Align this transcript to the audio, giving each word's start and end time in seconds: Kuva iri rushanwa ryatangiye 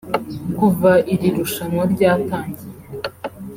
Kuva 0.57 0.91
iri 1.13 1.27
rushanwa 1.37 1.83
ryatangiye 1.93 2.77